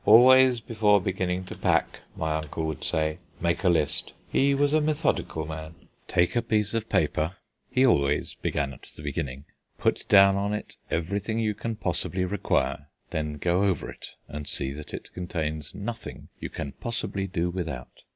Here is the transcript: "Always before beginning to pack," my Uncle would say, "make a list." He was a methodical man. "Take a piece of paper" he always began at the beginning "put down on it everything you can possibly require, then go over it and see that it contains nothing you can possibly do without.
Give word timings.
"Always 0.03 0.61
before 0.61 0.99
beginning 0.99 1.45
to 1.45 1.55
pack," 1.55 1.99
my 2.15 2.33
Uncle 2.35 2.65
would 2.65 2.83
say, 2.83 3.19
"make 3.39 3.63
a 3.63 3.69
list." 3.69 4.13
He 4.31 4.55
was 4.55 4.73
a 4.73 4.81
methodical 4.81 5.45
man. 5.45 5.75
"Take 6.07 6.35
a 6.35 6.41
piece 6.41 6.73
of 6.73 6.89
paper" 6.89 7.35
he 7.69 7.85
always 7.85 8.33
began 8.33 8.73
at 8.73 8.81
the 8.95 9.03
beginning 9.03 9.45
"put 9.77 10.09
down 10.09 10.35
on 10.37 10.53
it 10.55 10.75
everything 10.89 11.37
you 11.37 11.53
can 11.53 11.75
possibly 11.75 12.25
require, 12.25 12.87
then 13.11 13.33
go 13.33 13.61
over 13.63 13.91
it 13.91 14.15
and 14.27 14.47
see 14.47 14.71
that 14.73 14.91
it 14.91 15.13
contains 15.13 15.75
nothing 15.75 16.29
you 16.39 16.49
can 16.49 16.71
possibly 16.71 17.27
do 17.27 17.51
without. 17.51 17.91